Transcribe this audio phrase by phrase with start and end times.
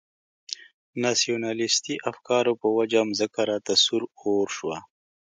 [1.03, 4.77] ناسیونالیستي افکارو په وجه مځکه راته سور اور شوه.